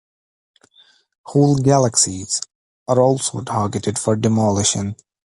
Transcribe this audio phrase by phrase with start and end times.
[1.25, 2.41] Whole galaxies
[2.87, 4.95] are also targeted for demolition.